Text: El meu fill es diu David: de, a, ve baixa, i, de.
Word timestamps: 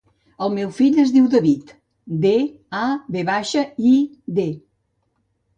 El 0.45 0.51
meu 0.53 0.71
fill 0.77 0.97
es 1.03 1.11
diu 1.17 1.27
David: 1.33 1.73
de, 2.23 2.33
a, 2.79 2.87
ve 3.17 3.25
baixa, 3.31 3.67
i, 3.91 3.93
de. 4.41 4.49